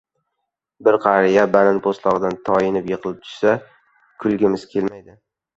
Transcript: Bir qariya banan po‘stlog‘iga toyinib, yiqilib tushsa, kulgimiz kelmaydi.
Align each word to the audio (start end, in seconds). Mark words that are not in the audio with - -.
Bir 0.87 0.95
qariya 1.03 1.43
banan 1.57 1.77
po‘stlog‘iga 1.87 2.31
toyinib, 2.49 2.89
yiqilib 2.95 3.21
tushsa, 3.27 3.55
kulgimiz 4.25 4.69
kelmaydi. 4.73 5.19